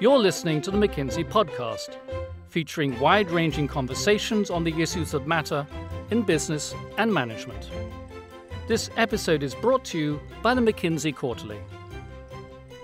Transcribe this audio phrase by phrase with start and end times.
[0.00, 1.96] You're listening to the McKinsey podcast,
[2.48, 5.66] featuring wide ranging conversations on the issues that matter
[6.10, 7.70] in business and management.
[8.68, 11.58] This episode is brought to you by the McKinsey Quarterly.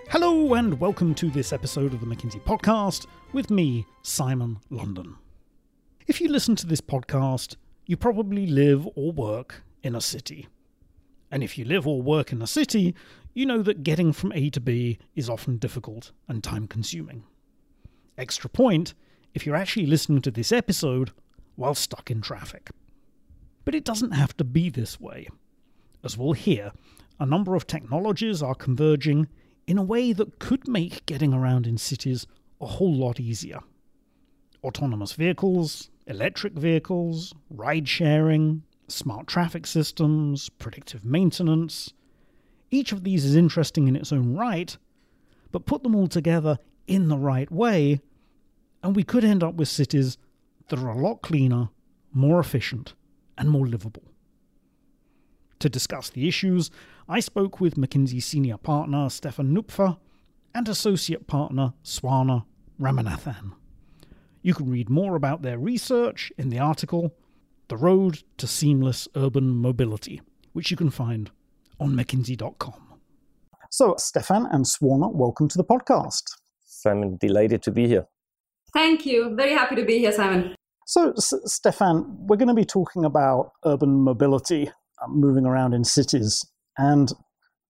[0.08, 5.16] Hello, and welcome to this episode of the McKinsey podcast with me, Simon London.
[6.06, 7.56] If you listen to this podcast,
[7.86, 10.48] you probably live or work in a city.
[11.30, 12.94] And if you live or work in a city,
[13.34, 17.24] you know that getting from A to B is often difficult and time consuming.
[18.18, 18.94] Extra point
[19.32, 21.12] if you're actually listening to this episode
[21.56, 22.70] while stuck in traffic.
[23.64, 25.28] But it doesn't have to be this way.
[26.02, 26.72] As we'll hear,
[27.20, 29.28] a number of technologies are converging
[29.66, 32.26] in a way that could make getting around in cities
[32.60, 33.60] a whole lot easier.
[34.64, 41.92] Autonomous vehicles, electric vehicles, ride sharing, smart traffic systems, predictive maintenance.
[42.70, 44.76] Each of these is interesting in its own right,
[45.52, 48.00] but put them all together in the right way,
[48.82, 50.18] and we could end up with cities
[50.68, 51.68] that are a lot cleaner,
[52.12, 52.94] more efficient,
[53.36, 54.04] and more livable.
[55.60, 56.70] To discuss the issues,
[57.08, 59.98] I spoke with McKinsey senior partner Stefan Knupfer
[60.54, 62.44] and associate partner Swarna
[62.80, 63.52] Ramanathan.
[64.42, 67.14] You can read more about their research in the article
[67.70, 70.20] The Road to Seamless Urban Mobility,
[70.54, 71.30] which you can find
[71.78, 72.98] on McKinsey.com.
[73.70, 76.24] So, Stefan and Swarna, welcome to the podcast.
[76.66, 78.08] Simon, delighted to be here.
[78.72, 79.36] Thank you.
[79.36, 80.56] Very happy to be here, Simon.
[80.88, 84.68] So, S- Stefan, we're going to be talking about urban mobility,
[85.00, 86.44] uh, moving around in cities.
[86.76, 87.12] And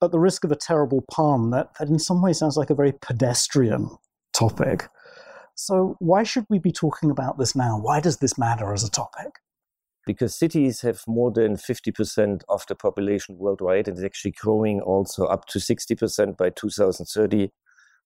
[0.03, 2.75] at the risk of a terrible pun, that, that in some ways sounds like a
[2.75, 3.91] very pedestrian
[4.33, 4.89] topic.
[5.57, 7.79] So, why should we be talking about this now?
[7.79, 9.35] Why does this matter as a topic?
[10.07, 15.27] Because cities have more than 50% of the population worldwide, and it's actually growing also
[15.27, 17.51] up to 60% by 2030.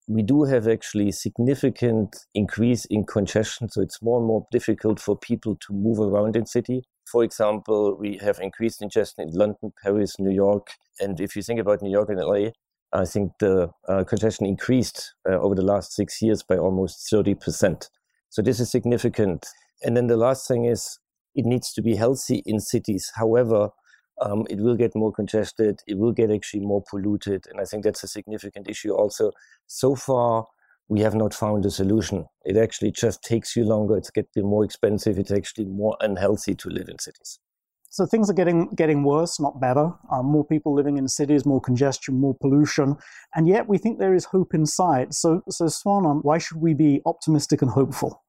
[0.06, 5.16] We do have actually significant increase in congestion, so it's more and more difficult for
[5.16, 6.82] people to move around in city.
[7.10, 10.68] For example, we have increased congestion in London, Paris, New York,
[11.00, 12.50] and if you think about New York and LA,
[12.94, 17.88] I think the uh, congestion increased uh, over the last six years by almost 30%.
[18.30, 19.46] So this is significant.
[19.82, 20.98] And then the last thing is
[21.34, 23.10] it needs to be healthy in cities.
[23.14, 23.70] However,
[24.20, 27.46] um, it will get more congested, it will get actually more polluted.
[27.50, 29.32] And I think that's a significant issue also.
[29.66, 30.46] So far,
[30.88, 32.26] we have not found a solution.
[32.44, 36.68] It actually just takes you longer, it's getting more expensive, it's actually more unhealthy to
[36.68, 37.38] live in cities.
[37.90, 39.92] So things are getting getting worse, not better.
[40.10, 42.96] Uh, more people living in cities, more congestion, more pollution,
[43.36, 45.14] and yet we think there is hope in sight.
[45.14, 48.23] So, so Swarna, why should we be optimistic and hopeful?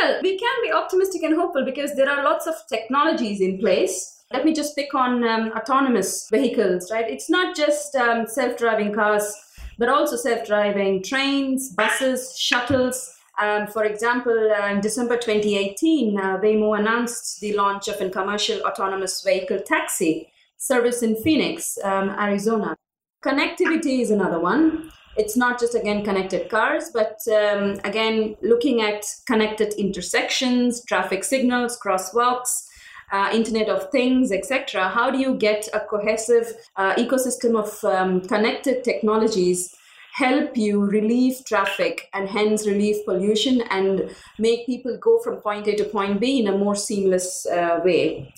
[0.00, 4.24] Well, we can be optimistic and hopeful because there are lots of technologies in place.
[4.32, 7.08] Let me just pick on um, autonomous vehicles, right?
[7.08, 9.34] It's not just um, self-driving cars,
[9.78, 16.78] but also self-driving trains, buses, shuttles um, for example, uh, in December 2018, uh, Waymo
[16.78, 22.76] announced the launch of a commercial autonomous vehicle taxi service in Phoenix, um, Arizona.
[23.24, 24.92] Connectivity is another one.
[25.16, 31.78] It's not just, again, connected cars, but um, again, looking at connected intersections, traffic signals,
[31.78, 32.66] crosswalks,
[33.12, 34.88] uh, Internet of Things, etc.
[34.88, 39.74] How do you get a cohesive uh, ecosystem of um, connected technologies
[40.12, 45.76] help you relieve traffic and hence relieve pollution and make people go from point A
[45.76, 48.32] to point B in a more seamless uh, way.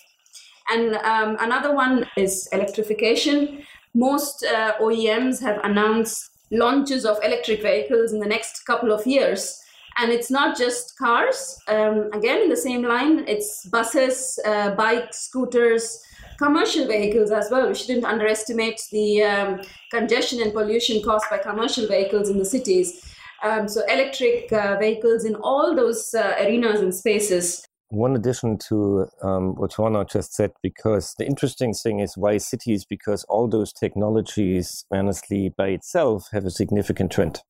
[0.70, 3.64] And um, another one is electrification.
[3.94, 9.58] Most uh, OEMs have announced launches of electric vehicles in the next couple of years.
[9.98, 11.58] And it's not just cars.
[11.68, 16.00] Um, again, in the same line, it's buses, uh, bikes, scooters,
[16.38, 17.68] commercial vehicles as well.
[17.68, 23.04] We shouldn't underestimate the um, congestion and pollution caused by commercial vehicles in the cities.
[23.42, 27.66] Um, so, electric uh, vehicles in all those uh, arenas and spaces.
[27.92, 32.86] One addition to um, what Swarna just said, because the interesting thing is why cities,
[32.86, 37.40] because all those technologies, honestly, by itself, have a significant trend.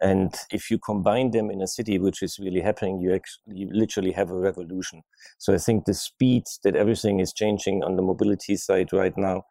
[0.00, 3.68] And if you combine them in a city, which is really happening, you actually you
[3.70, 5.02] literally have a revolution.
[5.36, 9.42] So I think the speed that everything is changing on the mobility side right now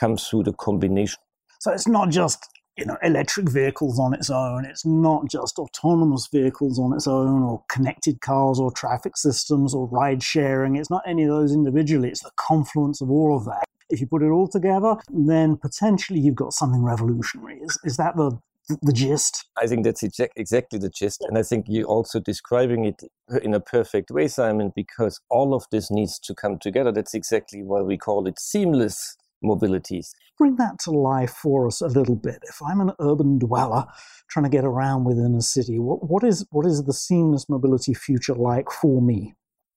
[0.00, 1.20] comes through the combination.
[1.60, 4.64] So it's not just you know electric vehicles on its own.
[4.64, 9.86] It's not just autonomous vehicles on its own, or connected cars, or traffic systems, or
[9.88, 10.76] ride sharing.
[10.76, 12.08] It's not any of those individually.
[12.08, 13.64] It's the confluence of all of that.
[13.90, 17.58] If you put it all together, then potentially you've got something revolutionary.
[17.58, 18.38] Is, is that the
[18.82, 19.44] the gist.
[19.60, 21.22] I think that's exactly the gist.
[21.28, 23.02] And I think you're also describing it
[23.42, 26.90] in a perfect way, Simon, because all of this needs to come together.
[26.90, 30.10] That's exactly why we call it seamless mobilities.
[30.38, 32.38] Bring that to life for us a little bit.
[32.42, 33.84] If I'm an urban dweller
[34.28, 37.94] trying to get around within a city, what, what is what is the seamless mobility
[37.94, 39.34] future like for me?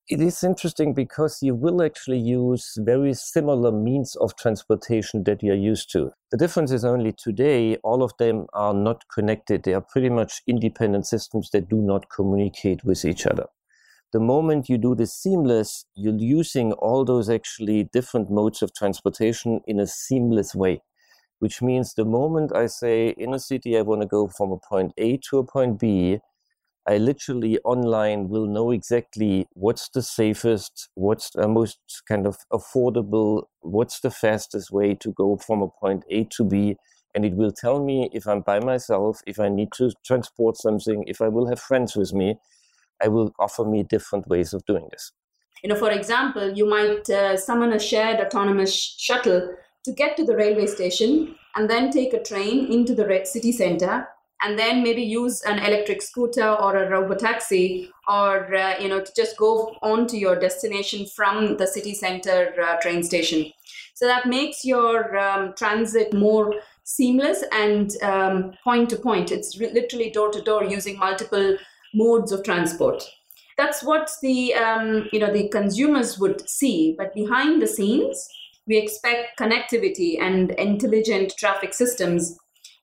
[0.09, 5.53] It is interesting because you will actually use very similar means of transportation that you're
[5.53, 6.11] used to.
[6.31, 9.63] The difference is only today, all of them are not connected.
[9.63, 13.47] They are pretty much independent systems that do not communicate with each other.
[14.13, 19.61] The moment you do this seamless, you're using all those actually different modes of transportation
[19.67, 20.81] in a seamless way,
[21.39, 24.57] which means the moment I say in a city I want to go from a
[24.57, 26.19] point A to a point B,
[26.87, 33.43] I literally online will know exactly what's the safest, what's the most kind of affordable,
[33.59, 36.77] what's the fastest way to go from a point A to B.
[37.13, 41.03] And it will tell me if I'm by myself, if I need to transport something,
[41.07, 42.37] if I will have friends with me.
[43.01, 45.11] I will offer me different ways of doing this.
[45.63, 49.55] You know, for example, you might uh, summon a shared autonomous shuttle
[49.85, 54.07] to get to the railway station and then take a train into the city center
[54.43, 59.11] and then maybe use an electric scooter or a robotaxi or uh, you know to
[59.15, 63.51] just go on to your destination from the city center uh, train station
[63.93, 66.53] so that makes your um, transit more
[66.83, 71.57] seamless and um, point to point it's re- literally door to door using multiple
[71.93, 73.03] modes of transport.
[73.57, 76.95] That's what the um, you know the consumers would see.
[76.97, 78.27] But behind the scenes
[78.67, 82.37] we expect connectivity and intelligent traffic systems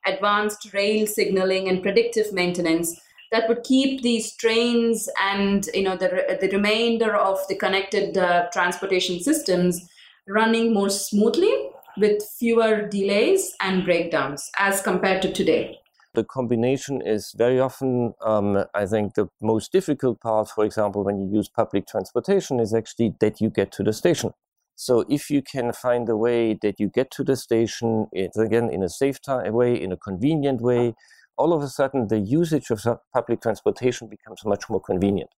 [0.06, 2.98] advanced rail signaling and predictive maintenance
[3.32, 8.46] that would keep these trains and you know the, the remainder of the connected uh,
[8.52, 9.88] transportation systems
[10.28, 15.78] running more smoothly with fewer delays and breakdowns as compared to today
[16.14, 21.20] the combination is very often um, i think the most difficult part for example when
[21.20, 24.32] you use public transportation is actually that you get to the station
[24.76, 28.70] so if you can find a way that you get to the station, it's again
[28.70, 30.94] in a safe time way, in a convenient way,
[31.36, 35.30] all of a sudden the usage of public transportation becomes much more convenient.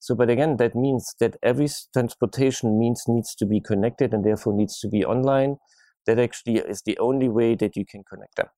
[0.00, 4.52] So, but again, that means that every transportation means needs to be connected and therefore
[4.52, 5.58] needs to be online.
[6.06, 8.48] That actually is the only way that you can connect them.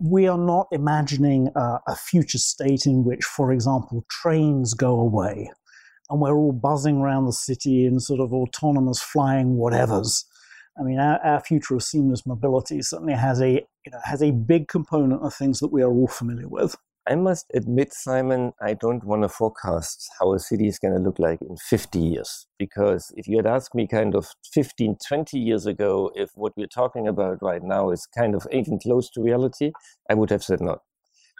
[0.00, 5.50] We are not imagining a future state in which, for example, trains go away
[6.10, 10.24] and we're all buzzing around the city in sort of autonomous flying whatevers.
[10.78, 14.30] I mean, our, our future of seamless mobility certainly has a you know, has a
[14.30, 16.76] big component of things that we are all familiar with.
[17.08, 21.00] I must admit, Simon, I don't want to forecast how a city is going to
[21.00, 22.46] look like in 50 years.
[22.58, 26.66] Because if you had asked me kind of 15, 20 years ago if what we're
[26.66, 29.72] talking about right now is kind of even close to reality,
[30.10, 30.82] I would have said no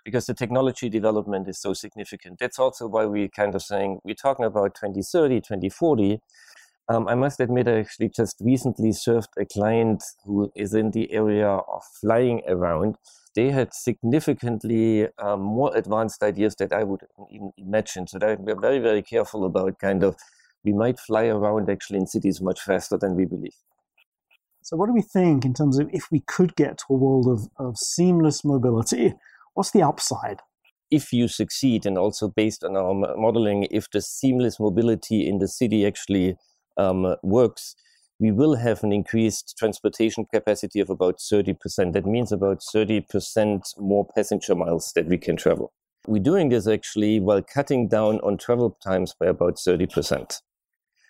[0.04, 2.38] because the technology development is so significant.
[2.38, 6.20] That's also why we're kind of saying we're talking about 2030, 2040.
[6.90, 11.12] Um, I must admit, I actually just recently served a client who is in the
[11.12, 12.96] area of flying around.
[13.35, 18.06] They had significantly um, more advanced ideas that I would even imagine.
[18.06, 20.17] So we're very, very careful about kind of
[20.64, 23.55] we might fly around actually in cities much faster than we believe.
[24.62, 27.26] So, what do we think in terms of if we could get to a world
[27.26, 29.14] of, of seamless mobility?
[29.55, 30.40] What's the upside?
[30.90, 35.49] If you succeed, and also based on our modeling, if the seamless mobility in the
[35.49, 36.37] city actually
[36.78, 37.75] um, works,
[38.20, 41.92] we will have an increased transportation capacity of about 30%.
[41.92, 45.73] That means about 30% more passenger miles that we can travel.
[46.06, 50.40] We're doing this actually while cutting down on travel times by about 30%.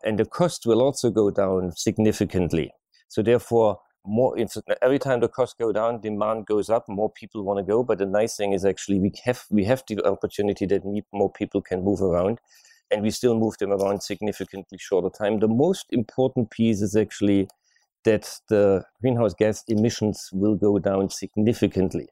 [0.05, 2.73] And the cost will also go down significantly.
[3.09, 4.37] So, therefore, more
[4.81, 7.99] every time the costs go down demand goes up more people want to go but
[7.99, 10.83] the nice thing is actually we have we have the opportunity that
[11.13, 12.39] more people can move around
[12.91, 15.41] and we still move them around significantly shorter time.
[15.41, 17.49] The most important piece is actually
[18.05, 22.09] that the greenhouse gas emissions will go down significantly.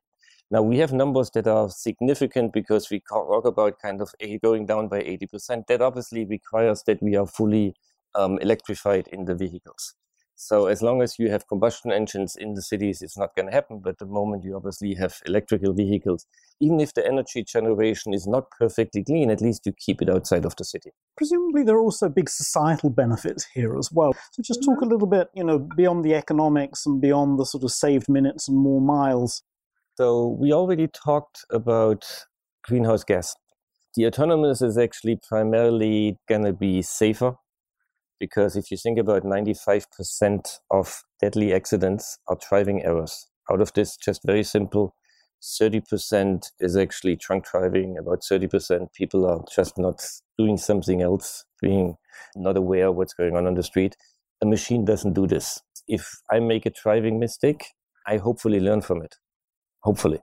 [0.50, 4.88] Now we have numbers that are significant because we talk about kind of going down
[4.88, 7.74] by 80% that obviously requires that we are fully
[8.14, 9.94] um, electrified in the vehicles
[10.38, 13.52] so as long as you have combustion engines in the cities, it's not going to
[13.52, 13.80] happen.
[13.82, 16.26] But the moment you obviously have electrical vehicles,
[16.60, 20.44] even if the energy generation is not perfectly clean, at least you keep it outside
[20.44, 20.90] of the city.
[21.16, 24.12] Presumably, there are also big societal benefits here as well.
[24.32, 24.84] So just talk mm-hmm.
[24.84, 28.46] a little bit, you know, beyond the economics and beyond the sort of saved minutes
[28.46, 29.42] and more miles.
[29.96, 32.04] So we already talked about
[32.62, 33.34] greenhouse gas.
[33.94, 37.36] The autonomous is actually primarily going to be safer
[38.18, 43.28] because if you think about 95% of deadly accidents are driving errors.
[43.50, 44.94] Out of this, just very simple,
[45.42, 47.96] 30% is actually drunk driving.
[47.98, 50.04] About 30% people are just not
[50.38, 51.96] doing something else, being
[52.34, 53.96] not aware of what's going on on the street.
[54.42, 55.60] A machine doesn't do this.
[55.88, 57.64] if I make a driving mistake,
[58.08, 59.14] I hopefully learn from it.
[59.82, 60.20] Hopefully.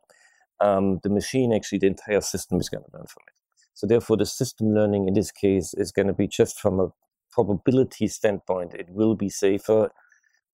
[0.60, 3.34] Um, the machine, actually, the entire system is going to learn from it.
[3.74, 6.88] So, therefore, the system learning in this case is going to be just from a
[7.34, 9.92] probability standpoint, it will be safer.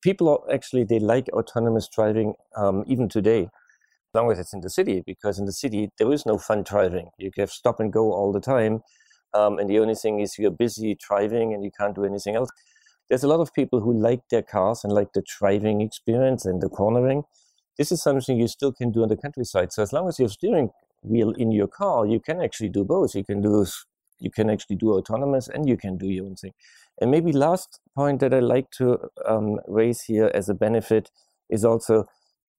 [0.02, 4.62] People are actually, they like autonomous driving um, even today, as long as it's in
[4.62, 7.10] the city, because in the city, there is no fun driving.
[7.18, 8.82] You have stop and go all the time.
[9.34, 12.50] Um, and the only thing is you're busy driving and you can't do anything else.
[13.10, 16.62] There's a lot of people who like their cars and like the driving experience and
[16.62, 17.24] the cornering.
[17.78, 19.72] This is something you still can do on the countryside.
[19.72, 20.70] So as long as you have steering
[21.02, 23.16] wheel in your car, you can actually do both.
[23.16, 23.66] You can do
[24.20, 26.54] you can actually do autonomous and you can do your own thing.
[27.02, 31.12] And maybe last point that I like to um, raise here as a benefit
[31.50, 32.06] is also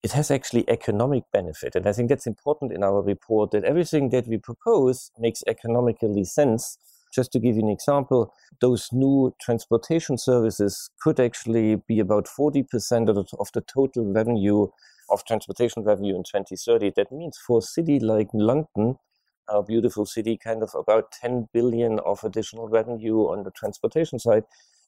[0.03, 1.75] it has actually economic benefit.
[1.75, 6.25] And I think that's important in our report that everything that we propose makes economically
[6.25, 6.79] sense.
[7.15, 12.65] Just to give you an example, those new transportation services could actually be about 40%
[13.09, 14.69] of the, of the total revenue
[15.11, 16.93] of transportation revenue in 2030.
[16.97, 18.97] That means for a city like London,
[19.51, 24.45] a beautiful city, kind of about 10 billion of additional revenue on the transportation side.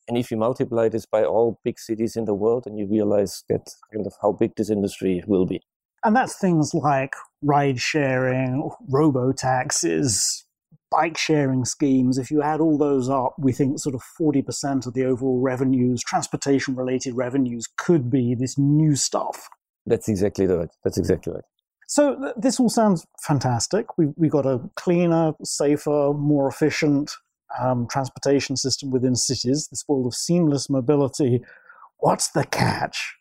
[0.09, 3.45] And if you multiply this by all big cities in the world, and you realize
[3.49, 5.61] that kind of how big this industry will be.
[6.05, 10.45] And that's things like ride sharing, robo taxis,
[10.91, 12.19] bike sharing schemes.
[12.19, 16.03] If you add all those up, we think sort of 40% of the overall revenues,
[16.03, 19.49] transportation related revenues, could be this new stuff.
[19.87, 20.71] That's exactly right.
[20.85, 21.45] That's exactly right.
[21.93, 23.99] So th- this all sounds fantastic.
[23.99, 27.11] We we got a cleaner, safer, more efficient
[27.61, 31.43] um, transportation system within cities, this world of seamless mobility.
[31.99, 33.15] What's the catch?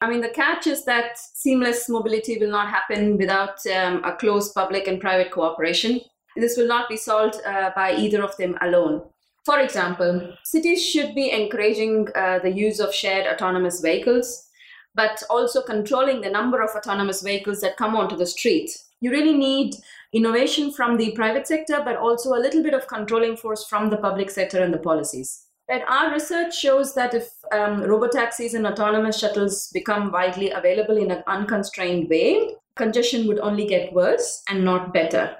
[0.00, 4.50] I mean, the catch is that seamless mobility will not happen without um, a close
[4.52, 6.00] public and private cooperation.
[6.34, 9.02] This will not be solved uh, by either of them alone.
[9.44, 14.47] For example, cities should be encouraging uh, the use of shared autonomous vehicles,
[14.94, 18.70] but also controlling the number of autonomous vehicles that come onto the street.
[19.00, 19.74] You really need
[20.12, 23.96] innovation from the private sector, but also a little bit of controlling force from the
[23.96, 25.44] public sector and the policies.
[25.68, 31.10] Right, our research shows that if um, robotaxis and autonomous shuttles become widely available in
[31.10, 35.36] an unconstrained way, congestion would only get worse and not better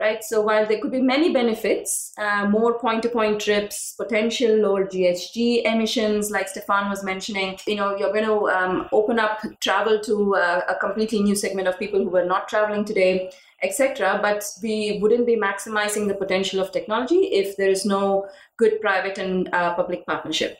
[0.00, 0.24] right?
[0.24, 6.30] So while there could be many benefits, uh, more point-to-point trips, potential lower GHG emissions,
[6.30, 10.62] like Stefan was mentioning, you know, you're going to um, open up travel to uh,
[10.68, 13.30] a completely new segment of people who were not traveling today,
[13.62, 14.18] etc.
[14.22, 18.26] But we wouldn't be maximizing the potential of technology if there is no
[18.56, 20.56] good private and uh, public partnership.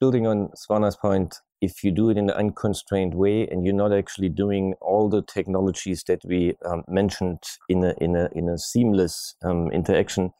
[0.00, 3.92] Building on Swarna's point, if you do it in an unconstrained way and you're not
[3.92, 7.38] actually doing all the technologies that we um, mentioned
[7.68, 10.32] in a, in a, in a seamless um, interaction,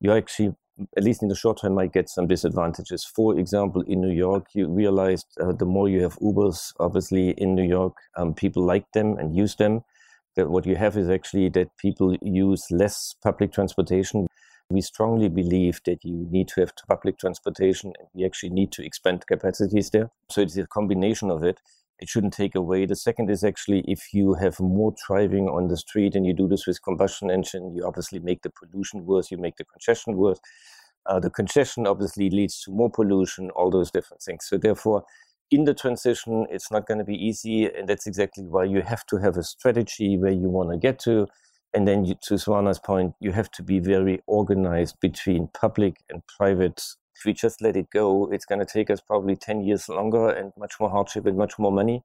[0.00, 0.54] you actually,
[0.96, 3.04] at least in the short term, might get some disadvantages.
[3.04, 7.56] For example, in New York, you realized uh, the more you have Ubers, obviously in
[7.56, 9.80] New York, um, people like them and use them.
[10.36, 14.28] That what you have is actually that people use less public transportation
[14.70, 18.84] we strongly believe that you need to have public transportation and we actually need to
[18.84, 20.10] expand capacities there.
[20.30, 21.60] So it's a combination of it.
[22.00, 22.84] It shouldn't take away.
[22.84, 26.46] The second is actually if you have more driving on the street and you do
[26.46, 30.38] this with combustion engine, you obviously make the pollution worse, you make the congestion worse.
[31.06, 34.46] Uh, the congestion obviously leads to more pollution, all those different things.
[34.46, 35.04] So therefore,
[35.50, 39.06] in the transition, it's not going to be easy, and that's exactly why you have
[39.06, 41.26] to have a strategy where you want to get to
[41.74, 46.22] and then you, to Swarna's point, you have to be very organized between public and
[46.26, 46.82] private.
[47.14, 50.28] If we just let it go, it's going to take us probably 10 years longer
[50.28, 52.02] and much more hardship and much more money.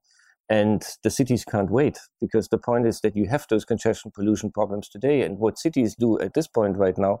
[0.50, 4.50] And the cities can't wait because the point is that you have those congestion pollution
[4.50, 5.22] problems today.
[5.22, 7.20] And what cities do at this point right now,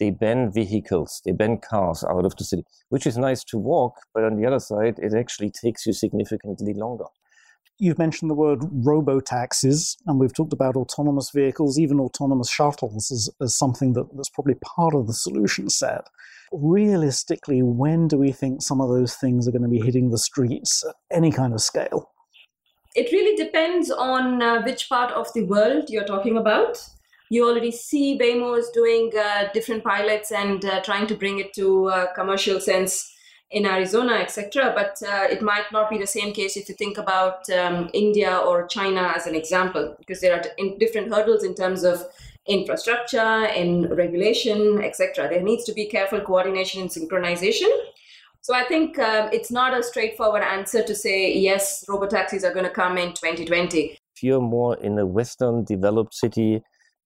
[0.00, 3.94] they ban vehicles, they ban cars out of the city, which is nice to walk,
[4.12, 7.04] but on the other side, it actually takes you significantly longer.
[7.78, 13.10] You've mentioned the word robo taxis, and we've talked about autonomous vehicles, even autonomous shuttles,
[13.10, 16.06] as, as something that, that's probably part of the solution set.
[16.52, 20.18] Realistically, when do we think some of those things are going to be hitting the
[20.18, 22.10] streets at any kind of scale?
[22.94, 26.78] It really depends on uh, which part of the world you're talking about.
[27.28, 31.52] You already see Waymo is doing uh, different pilots and uh, trying to bring it
[31.54, 33.10] to a commercial sense
[33.50, 34.72] in Arizona, etc.
[34.74, 38.36] But uh, it might not be the same case if you think about um, India
[38.36, 40.42] or China as an example, because there are
[40.78, 42.04] different hurdles in terms of
[42.46, 45.28] infrastructure and regulation, etc.
[45.28, 47.70] There needs to be careful coordination and synchronization.
[48.40, 52.66] So I think um, it's not a straightforward answer to say yes, robotaxis are going
[52.66, 53.96] to come in 2020.
[54.14, 56.62] If you're more in a Western developed city,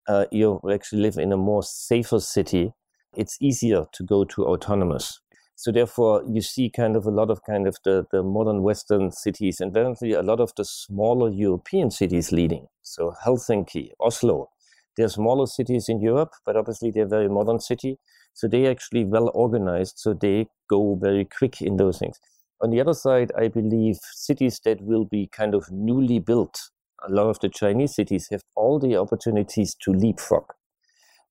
[0.08, 2.72] uh, you actually live in a more safer city.
[3.16, 5.20] It's easier to go to autonomous
[5.58, 9.10] So therefore, you see kind of a lot of kind of the, the modern Western
[9.10, 12.68] cities and definitely a lot of the smaller European cities leading.
[12.82, 14.50] So Helsinki, Oslo,
[14.96, 17.98] they're smaller cities in Europe, but obviously they're very modern city.
[18.34, 19.98] So they actually well organized.
[19.98, 22.20] So they go very quick in those things.
[22.60, 26.70] On the other side, I believe cities that will be kind of newly built,
[27.04, 30.44] a lot of the Chinese cities have all the opportunities to leapfrog.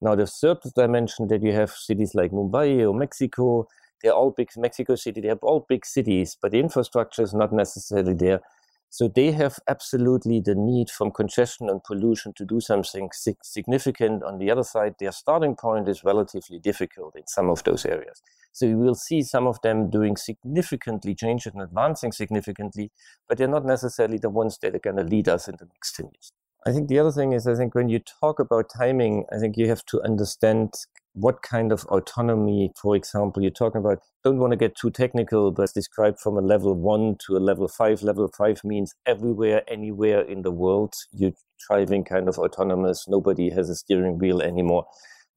[0.01, 3.67] Now, the third dimension that you have cities like Mumbai or Mexico,
[4.01, 5.21] they're all big Mexico City.
[5.21, 8.41] They have all big cities, but the infrastructure is not necessarily there.
[8.89, 13.09] So they have absolutely the need from congestion and pollution to do something
[13.43, 14.23] significant.
[14.23, 18.21] On the other side, their starting point is relatively difficult in some of those areas.
[18.53, 22.91] So you will see some of them doing significantly changes and advancing significantly,
[23.27, 25.97] but they're not necessarily the ones that are going to lead us in the next
[25.97, 26.31] 10 years.
[26.65, 29.57] I think the other thing is, I think when you talk about timing, I think
[29.57, 30.73] you have to understand
[31.17, 33.99] what kind of autonomy, for example, you're talking about.
[34.23, 37.67] Don't want to get too technical, but described from a level one to a level
[37.67, 38.03] five.
[38.03, 41.31] Level five means everywhere, anywhere in the world, you're
[41.67, 43.07] driving kind of autonomous.
[43.07, 44.85] Nobody has a steering wheel anymore.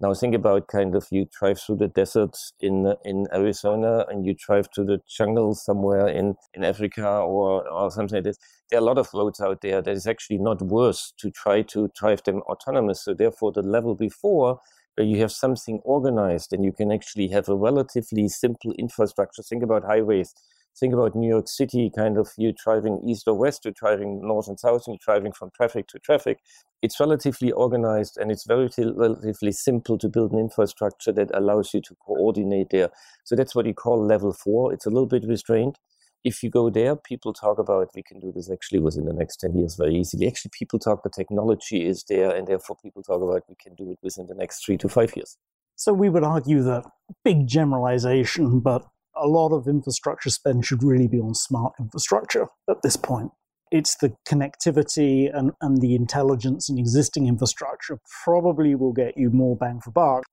[0.00, 4.34] Now think about kind of you drive through the desert in in Arizona and you
[4.34, 8.38] drive to the jungle somewhere in, in Africa or, or something like this.
[8.70, 11.62] There are a lot of roads out there that is actually not worse to try
[11.62, 13.04] to drive them autonomous.
[13.04, 14.60] So therefore the level before
[15.00, 19.42] where you have something organized and you can actually have a relatively simple infrastructure.
[19.42, 20.34] Think about highways
[20.78, 24.46] think about New York City, kind of you driving east or west, you're driving north
[24.46, 26.38] and south, and you're driving from traffic to traffic.
[26.82, 31.80] It's relatively organized and it's very relatively simple to build an infrastructure that allows you
[31.82, 32.90] to coordinate there.
[33.24, 34.72] So that's what you call level four.
[34.72, 35.76] It's a little bit restrained.
[36.22, 39.38] If you go there, people talk about we can do this actually within the next
[39.38, 40.26] 10 years very easily.
[40.26, 43.90] Actually, people talk the technology is there, and therefore people talk about we can do
[43.90, 45.38] it within the next three to five years.
[45.76, 46.84] So we would argue that
[47.24, 48.86] big generalization, but
[49.16, 53.30] a lot of infrastructure spend should really be on smart infrastructure at this point.
[53.70, 59.56] It's the connectivity and, and the intelligence in existing infrastructure probably will get you more
[59.56, 60.24] bang for buck.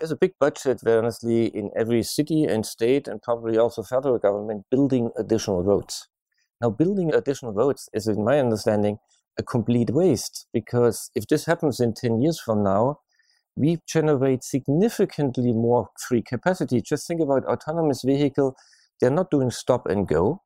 [0.00, 4.64] There's a big budget, honestly, in every city and state, and probably also federal government,
[4.70, 6.08] building additional roads.
[6.60, 8.98] Now, building additional roads is, in my understanding,
[9.38, 13.00] a complete waste because if this happens in 10 years from now,
[13.56, 16.80] we generate significantly more free capacity.
[16.80, 18.56] Just think about autonomous vehicle.
[19.00, 20.42] They're not doing stop and go.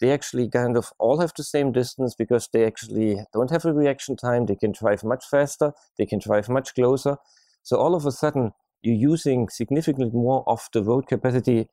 [0.00, 3.72] They actually kind of all have the same distance because they actually don't have a
[3.72, 4.46] reaction time.
[4.46, 5.72] They can drive much faster.
[5.98, 7.16] They can drive much closer.
[7.62, 8.52] So all of a sudden,
[8.84, 11.66] you're using significantly more of the road capacity.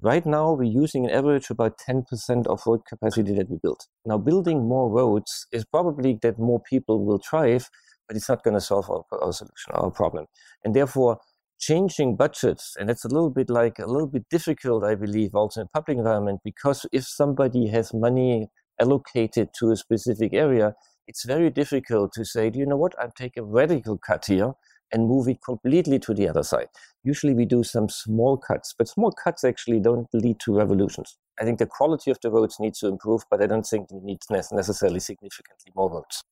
[0.00, 3.80] Right now, we're using an average about 10% of road capacity that we build.
[4.04, 7.70] Now, building more roads is probably that more people will drive,
[8.08, 10.26] but it's not going to solve our, our solution, our problem.
[10.64, 11.20] And therefore,
[11.60, 15.60] changing budgets, and it's a little bit like a little bit difficult, I believe, also
[15.60, 18.48] in public environment, because if somebody has money
[18.80, 20.74] allocated to a specific area,
[21.06, 24.54] it's very difficult to say, do you know what, I'll take a radical cut here
[24.92, 26.68] and move it completely to the other side.
[27.04, 31.16] Usually we do some small cuts, but small cuts actually don't lead to revolutions.
[31.40, 34.00] I think the quality of the roads needs to improve, but I don't think we
[34.00, 36.22] need necessarily significantly more roads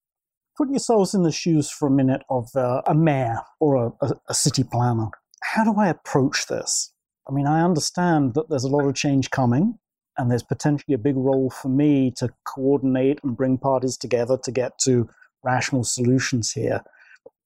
[0.57, 4.13] put yourselves in the shoes for a minute of uh, a mayor or a, a,
[4.31, 5.09] a city planner.
[5.43, 6.93] How do I approach this?
[7.29, 9.79] I mean, I understand that there's a lot of change coming,
[10.17, 14.51] and there's potentially a big role for me to coordinate and bring parties together to
[14.51, 15.09] get to
[15.45, 16.83] rational solutions here.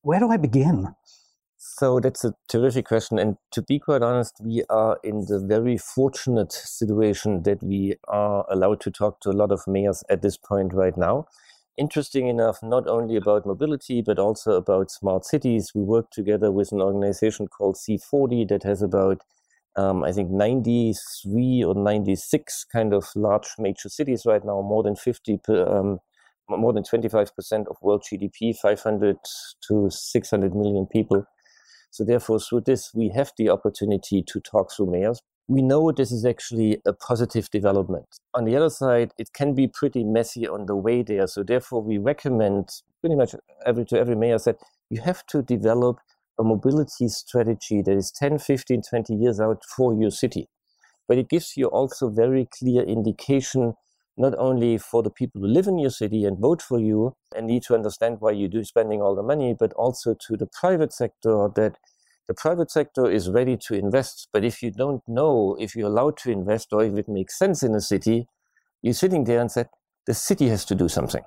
[0.02, 0.94] Where do I begin?
[1.80, 3.18] So that's a terrific question.
[3.18, 8.44] And to be quite honest, we are in the very fortunate situation that we are
[8.50, 11.24] allowed to talk to a lot of mayors at this point right now
[11.78, 15.72] interesting enough, not only about mobility, but also about smart cities.
[15.74, 19.22] We work together with an organization called C40 that has about,
[19.76, 24.96] um, I think, 93 or 96 kind of large major cities right now, more than
[24.96, 26.00] 50, per, um,
[26.50, 29.16] more than 25% of world GDP, 500
[29.66, 31.24] to 600 million people.
[31.90, 36.12] So therefore, through this, we have the opportunity to talk through mayors, we know this
[36.12, 38.06] is actually a positive development.
[38.34, 41.26] On the other side, it can be pretty messy on the way there.
[41.26, 42.68] So therefore, we recommend
[43.00, 43.34] pretty much
[43.66, 44.56] every to every mayor said
[44.90, 45.96] you have to develop
[46.38, 50.48] a mobility strategy that is 10, 15, 20 years out for your city.
[51.08, 53.74] But it gives you also very clear indication
[54.20, 57.46] not only for the people who live in your city and vote for you and
[57.46, 60.92] need to understand why you do spending all the money, but also to the private
[60.92, 61.76] sector that
[62.28, 66.16] the private sector is ready to invest, but if you don't know if you're allowed
[66.18, 68.26] to invest or if it makes sense in a city,
[68.82, 69.68] you're sitting there and said,
[70.06, 71.24] the city has to do something.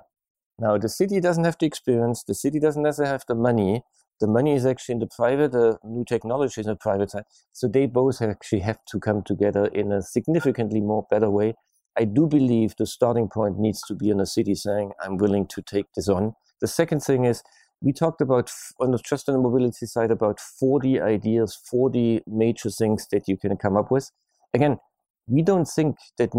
[0.58, 3.82] Now, the city doesn't have the experience, the city doesn't necessarily have the money,
[4.20, 7.24] The money is actually in the private, uh, new technology is in the private side.
[7.52, 11.54] So they both actually have to come together in a significantly more better way.
[11.96, 15.46] I do believe the starting point needs to be in a city saying, I'm willing
[15.48, 16.34] to take this on.
[16.60, 17.42] The second thing is,
[17.84, 22.70] we talked about on the just on the mobility side about 40 ideas 40 major
[22.70, 24.10] things that you can come up with.
[24.54, 24.78] Again
[25.26, 26.30] we don't think that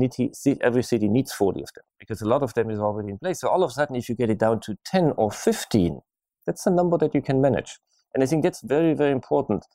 [0.62, 3.42] every city needs 40 of them because a lot of them is already in place.
[3.42, 6.02] So all of a sudden if you get it down to 10 or 15
[6.46, 7.78] that's a number that you can manage.
[8.14, 9.66] And i think that's very very important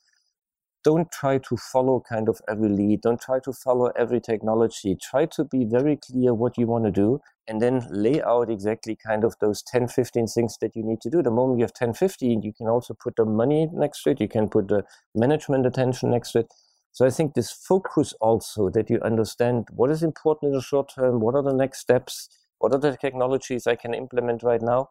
[0.82, 3.02] don't try to follow kind of every lead.
[3.02, 4.96] Don't try to follow every technology.
[5.00, 8.96] Try to be very clear what you want to do and then lay out exactly
[8.96, 11.22] kind of those 10 15 things that you need to do.
[11.22, 14.20] The moment you have 10 15 you can also put the money next to it.
[14.20, 16.52] You can put the management attention next to it.
[16.92, 20.92] So i think this focus also that you understand what is important in the short
[20.94, 24.88] term what are the next steps what are the technologies i can implement right now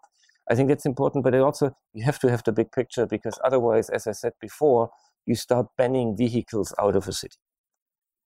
[0.49, 3.89] i think that's important but also you have to have the big picture because otherwise
[3.89, 4.89] as i said before
[5.25, 7.37] you start banning vehicles out of a city.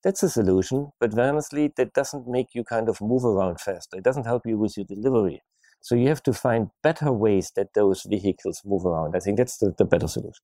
[0.04, 3.98] That's a solution, but honestly, that doesn't make you kind of move around faster.
[3.98, 5.42] It doesn't help you with your delivery.
[5.82, 9.16] So you have to find better ways that those vehicles move around.
[9.16, 10.44] I think that's the, the better solution.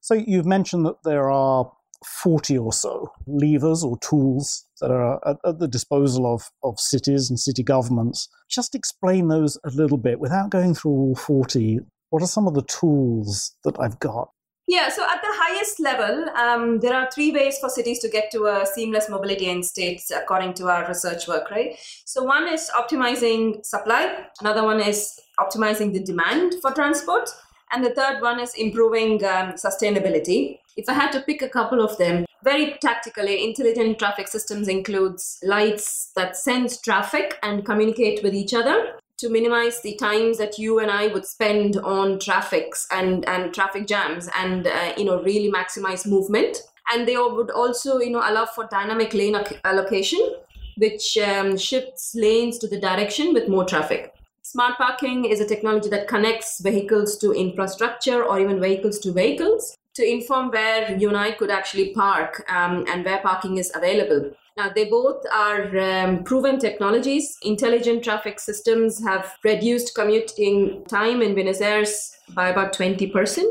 [0.00, 1.70] So you've mentioned that there are
[2.04, 7.30] 40 or so levers or tools that are at, at, the disposal of, of cities
[7.30, 8.28] and city governments.
[8.50, 11.80] Just explain those a little bit without going through all 40.
[12.10, 14.28] What are some of the tools that I've got?
[14.66, 18.30] Yeah, so at the highest level, um, there are three ways for cities to get
[18.32, 21.76] to a seamless mobility end states according to our research work, right?
[22.06, 27.28] So one is optimizing supply, another one is optimizing the demand for transport,
[27.72, 30.58] and the third one is improving um, sustainability.
[30.78, 35.38] If I had to pick a couple of them, very tactically, intelligent traffic systems includes
[35.42, 40.80] lights that sense traffic and communicate with each other to minimize the times that you
[40.80, 45.50] and I would spend on traffics and, and traffic jams and, uh, you know, really
[45.50, 46.58] maximize movement.
[46.92, 50.34] And they would also, you know, allow for dynamic lane allocation,
[50.76, 54.12] which um, shifts lanes to the direction with more traffic.
[54.42, 59.76] Smart parking is a technology that connects vehicles to infrastructure or even vehicles to vehicles
[59.94, 64.32] to inform where you and I could actually park um, and where parking is available.
[64.56, 67.36] Now, they both are um, proven technologies.
[67.42, 73.42] Intelligent traffic systems have reduced commuting time in Buenos Aires by about 20%.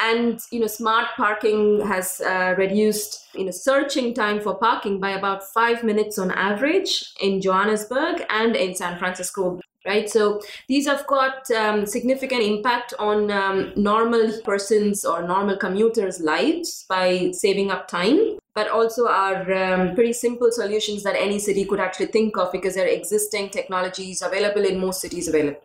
[0.00, 5.10] And you know, smart parking has uh, reduced you know searching time for parking by
[5.10, 10.08] about five minutes on average in Johannesburg and in San Francisco right?
[10.08, 16.84] So these have got um, significant impact on um, normal persons or normal commuters' lives
[16.88, 21.80] by saving up time, but also are um, pretty simple solutions that any city could
[21.80, 25.60] actually think of because there are existing technologies available in most cities available.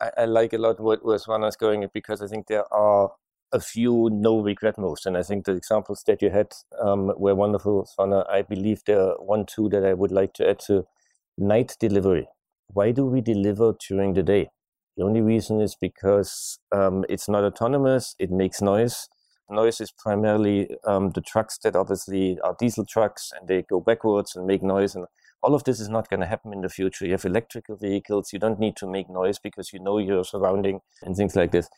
[0.00, 3.12] I, I like a lot what where Swarna going because I think there are
[3.52, 5.06] a few no regret moves.
[5.06, 8.28] And I think the examples that you had um, were wonderful, Swarna.
[8.28, 10.86] I believe there are one, two that I would like to add to
[11.38, 12.26] night delivery
[12.68, 14.48] why do we deliver during the day?
[14.96, 19.08] The only reason is because um, it's not autonomous, it makes noise.
[19.50, 24.34] Noise is primarily um, the trucks that obviously are diesel trucks and they go backwards
[24.34, 24.94] and make noise.
[24.94, 25.06] And
[25.42, 27.04] all of this is not going to happen in the future.
[27.04, 30.80] You have electrical vehicles, you don't need to make noise because you know your surrounding
[31.02, 31.68] and things like this.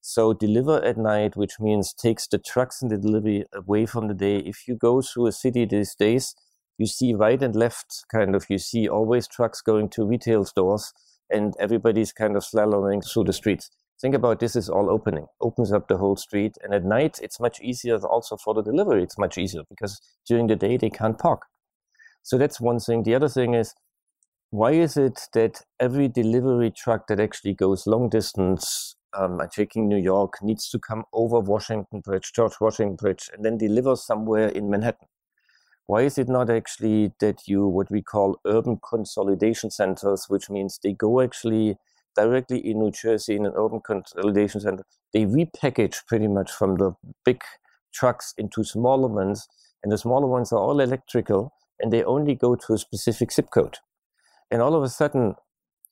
[0.00, 4.14] So deliver at night, which means takes the trucks and the delivery away from the
[4.14, 4.38] day.
[4.38, 6.34] If you go through a city these days,
[6.80, 8.46] you see right and left kind of.
[8.48, 10.94] You see always trucks going to retail stores
[11.28, 13.70] and everybody's kind of slaloming through the streets.
[14.00, 15.26] Think about this is all opening.
[15.42, 19.02] Opens up the whole street and at night it's much easier also for the delivery
[19.02, 21.42] it's much easier because during the day they can't park.
[22.22, 23.02] So that's one thing.
[23.02, 23.74] The other thing is
[24.48, 29.86] why is it that every delivery truck that actually goes long distance um, I'm taking
[29.86, 34.48] New York needs to come over Washington Bridge, George Washington Bridge, and then deliver somewhere
[34.48, 35.08] in Manhattan?
[35.90, 40.78] Why is it not actually that you what we call urban consolidation centers, which means
[40.78, 41.76] they go actually
[42.14, 46.92] directly in New Jersey in an urban consolidation center, they repackage pretty much from the
[47.24, 47.42] big
[47.92, 49.48] trucks into smaller ones,
[49.82, 53.50] and the smaller ones are all electrical, and they only go to a specific zip
[53.50, 53.78] code.
[54.48, 55.34] And all of a sudden,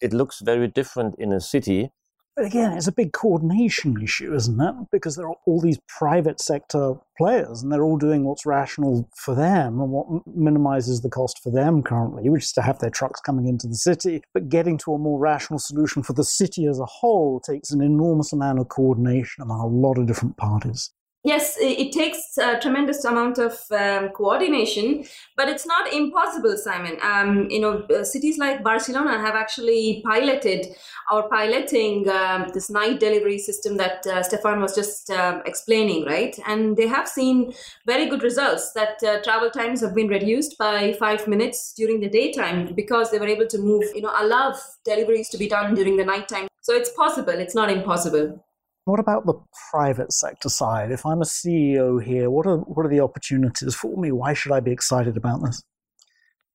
[0.00, 1.90] it looks very different in a city
[2.38, 4.74] but again, it's a big coordination issue, isn't it?
[4.92, 9.34] Because there are all these private sector players and they're all doing what's rational for
[9.34, 13.20] them and what minimizes the cost for them currently, which is to have their trucks
[13.20, 14.22] coming into the city.
[14.34, 17.82] But getting to a more rational solution for the city as a whole takes an
[17.82, 20.92] enormous amount of coordination among a lot of different parties.
[21.24, 25.04] Yes, it takes a tremendous amount of um, coordination,
[25.36, 26.96] but it's not impossible, Simon.
[27.02, 30.66] Um, you know, uh, cities like Barcelona have actually piloted
[31.12, 36.38] or piloting um, this night delivery system that uh, Stefan was just uh, explaining, right?
[36.46, 37.52] And they have seen
[37.84, 42.08] very good results that uh, travel times have been reduced by five minutes during the
[42.08, 45.96] daytime because they were able to move, you know, allow deliveries to be done during
[45.96, 46.46] the nighttime.
[46.62, 48.44] So it's possible, it's not impossible.
[48.88, 49.34] What about the
[49.70, 50.90] private sector side?
[50.92, 54.12] If I'm a CEO here, what are what are the opportunities for me?
[54.12, 55.62] Why should I be excited about this?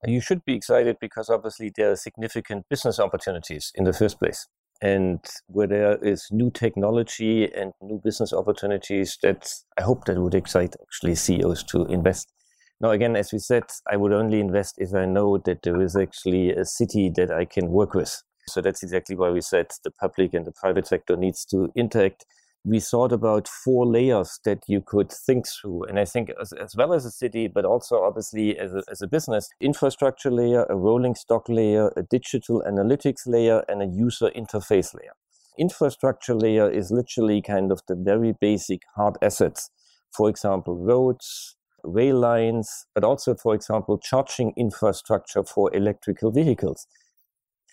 [0.03, 4.47] You should be excited because obviously there are significant business opportunities in the first place.
[4.81, 10.33] And where there is new technology and new business opportunities, that I hope that would
[10.33, 12.33] excite actually CEOs to invest.
[12.81, 15.95] Now, again, as we said, I would only invest if I know that there is
[15.95, 18.23] actually a city that I can work with.
[18.47, 22.25] So that's exactly why we said the public and the private sector needs to interact.
[22.65, 25.83] We thought about four layers that you could think through.
[25.83, 29.01] And I think as, as well as a city, but also obviously as a, as
[29.01, 34.29] a business, infrastructure layer, a rolling stock layer, a digital analytics layer, and a user
[34.29, 35.11] interface layer.
[35.57, 39.69] Infrastructure layer is literally kind of the very basic hard assets.
[40.15, 46.87] For example, roads, rail lines, but also, for example, charging infrastructure for electrical vehicles.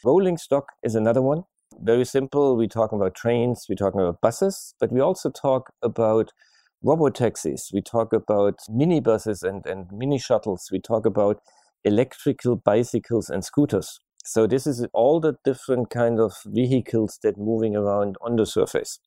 [0.02, 1.44] Rolling stock is another one.
[1.82, 2.56] Very simple.
[2.56, 6.32] We're talking about trains, we're talking about buses, but we also talk about
[6.82, 7.70] robo taxis.
[7.72, 10.70] We talk about minibuses and, and mini shuttles.
[10.72, 11.42] We talk about
[11.84, 14.00] electrical bicycles and scooters.
[14.24, 19.00] So this is all the different kind of vehicles that moving around on the surface.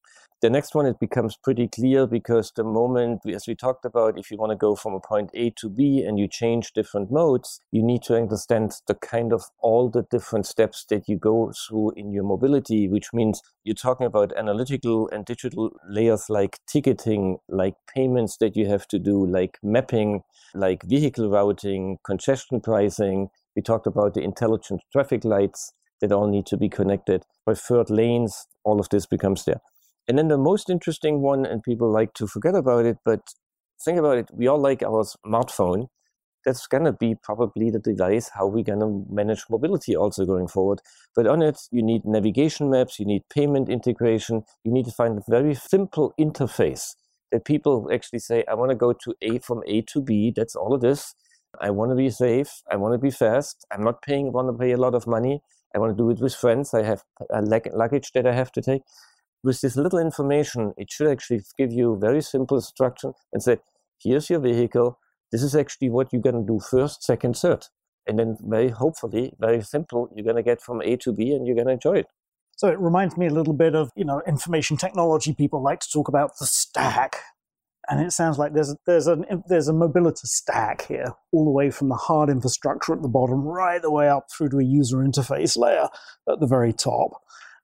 [0.44, 4.30] The next one, it becomes pretty clear because the moment, as we talked about, if
[4.30, 7.62] you want to go from a point A to B and you change different modes,
[7.72, 11.94] you need to understand the kind of all the different steps that you go through
[11.96, 17.76] in your mobility, which means you're talking about analytical and digital layers like ticketing, like
[17.96, 23.30] payments that you have to do, like mapping, like vehicle routing, congestion pricing.
[23.56, 27.24] We talked about the intelligent traffic lights that all need to be connected.
[27.46, 29.62] Preferred lanes, all of this becomes there.
[30.08, 33.22] And then the most interesting one, and people like to forget about it, but
[33.84, 35.88] think about it, we all like our smartphone.
[36.46, 40.50] That's going to be probably the device how we're going to manage mobility also going
[40.50, 40.82] forward.
[41.16, 45.18] But on it, you need navigation maps, you need payment integration, you need to find
[45.18, 46.96] a very simple interface
[47.32, 50.34] that people actually say, I want to go to A from A to B.
[50.36, 51.16] That's all it is.
[51.62, 52.62] I want to be safe.
[52.70, 53.66] I want to be fast.
[53.72, 55.42] I'm not paying, want to pay a lot of money.
[55.74, 56.74] I want to do it with friends.
[56.74, 58.82] I have a luggage that I have to take
[59.44, 63.58] with this little information, it should actually give you very simple instruction and say,
[64.02, 65.00] here's your vehicle.
[65.32, 67.66] This is actually what you're going to do first, second, third.
[68.08, 71.46] And then very hopefully, very simple, you're going to get from A to B and
[71.46, 72.08] you're going to enjoy it.
[72.56, 75.34] So it reminds me a little bit of, you know, information technology.
[75.34, 77.18] People like to talk about the stack.
[77.90, 79.18] And it sounds like there's there's a
[79.50, 83.42] there's a mobility stack here, all the way from the hard infrastructure at the bottom,
[83.42, 85.90] right the way up through to a user interface layer
[86.32, 87.12] at the very top.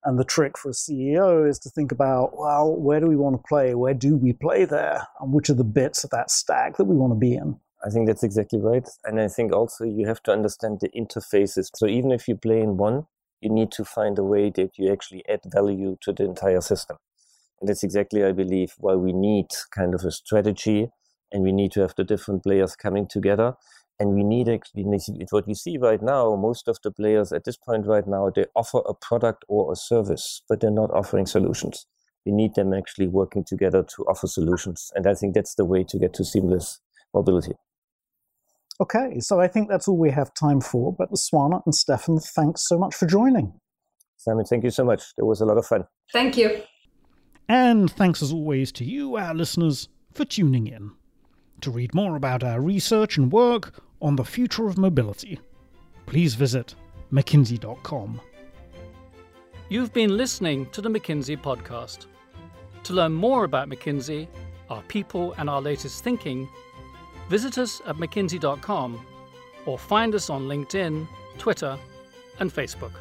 [0.06, 3.36] And the trick for a CEO is to think about, well, where do we want
[3.36, 3.76] to play?
[3.76, 5.08] Where do we play there?
[5.20, 7.60] And which are the bits of that stack that we want to be in?
[7.86, 8.88] I think that's exactly right.
[9.04, 11.70] And I think also you have to understand the interfaces.
[11.76, 13.08] So even if you play in one,
[13.42, 16.98] you need to find a way that you actually add value to the entire system.
[17.60, 20.90] And that's exactly, I believe, why we need kind of a strategy
[21.32, 23.56] and we need to have the different players coming together
[24.00, 24.86] and we need actually
[25.30, 28.46] what we see right now most of the players at this point right now they
[28.56, 31.86] offer a product or a service but they're not offering solutions.
[32.26, 35.84] We need them actually working together to offer solutions and i think that's the way
[35.84, 36.80] to get to seamless
[37.14, 37.54] mobility.
[38.82, 42.68] Okay so i think that's all we have time for but swarna and stefan thanks
[42.68, 43.54] so much for joining.
[44.18, 45.04] Simon thank you so much.
[45.18, 45.86] It was a lot of fun.
[46.14, 46.62] Thank you.
[47.48, 50.92] And thanks as always to you our listeners for tuning in.
[51.62, 55.40] To read more about our research and work on the future of mobility,
[56.06, 56.76] please visit
[57.12, 58.22] mckinsey.com.
[59.70, 62.08] You've been listening to the McKinsey podcast.
[62.84, 64.28] To learn more about McKinsey,
[64.70, 66.48] our people, and our latest thinking,
[67.30, 69.06] visit us at mckinsey.com
[69.66, 71.08] or find us on LinkedIn,
[71.38, 71.78] Twitter,
[72.40, 72.94] and Facebook.